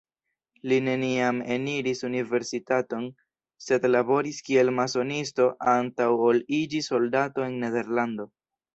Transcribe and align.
Li 0.69 0.77
neniam 0.85 1.41
eniris 1.55 2.01
universitaton, 2.07 3.05
sed 3.67 3.87
laboris 3.93 4.43
kiel 4.51 4.75
masonisto 4.81 5.49
antaŭ 5.77 6.11
ol 6.33 6.45
iĝi 6.65 6.87
soldato 6.91 7.51
en 7.51 7.65
Nederlando. 7.67 8.33